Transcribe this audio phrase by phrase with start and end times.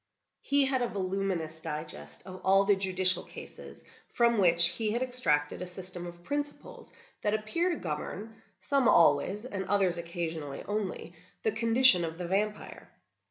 [0.41, 5.61] He had a voluminous digest of all the judicial cases, from which he had extracted
[5.61, 12.17] a system of principles that appear to govern—some always, and others occasionally only—the condition of
[12.17, 12.89] the vampire.